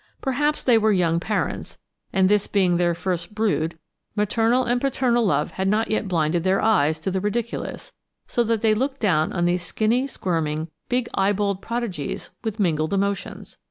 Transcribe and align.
Perhaps 0.19 0.63
they 0.63 0.79
were 0.79 0.91
young 0.91 1.19
parents, 1.19 1.77
and 2.11 2.27
this 2.27 2.47
being 2.47 2.77
their 2.77 2.95
first 2.95 3.35
brood, 3.35 3.77
maternal 4.15 4.63
and 4.63 4.81
paternal 4.81 5.23
love 5.23 5.51
had 5.51 5.67
not 5.67 5.91
yet 5.91 6.07
blinded 6.07 6.43
their 6.43 6.59
eyes 6.59 6.97
to 7.01 7.11
the 7.11 7.21
ridiculous; 7.21 7.93
so 8.25 8.43
that 8.43 8.61
they 8.61 8.73
looked 8.73 8.99
down 8.99 9.31
on 9.31 9.45
these 9.45 9.61
skinny, 9.63 10.07
squirming, 10.07 10.69
big 10.89 11.07
eyeballed 11.15 11.61
prodigies 11.61 12.31
with 12.43 12.59
mingled 12.59 12.95
emotions. 12.95 13.59